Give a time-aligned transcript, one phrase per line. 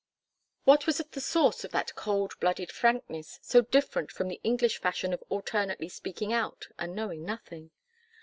[0.63, 4.79] What was at the source of that cold blooded frankness, so different from the English
[4.81, 7.69] fashion of alternately speaking out and knowing nothing?